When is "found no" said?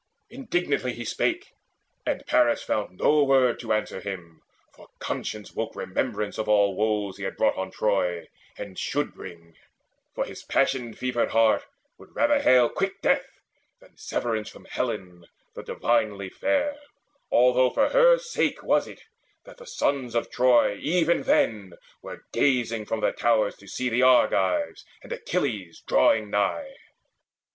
2.63-3.23